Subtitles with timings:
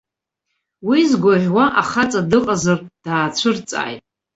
[0.87, 4.03] Уи згәаӷьуа ахаҵа дыҟазар, даацәырҵааит!